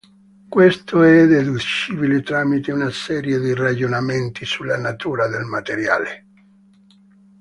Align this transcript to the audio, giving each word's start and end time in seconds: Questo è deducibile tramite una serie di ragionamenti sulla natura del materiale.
Questo 0.49 1.03
è 1.03 1.27
deducibile 1.27 2.23
tramite 2.23 2.71
una 2.71 2.89
serie 2.89 3.39
di 3.39 3.53
ragionamenti 3.53 4.45
sulla 4.45 4.75
natura 4.75 5.27
del 5.27 5.43
materiale. 5.43 6.25